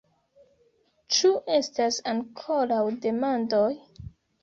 [1.17, 3.65] Ĉu estas ankoraŭ demandoj?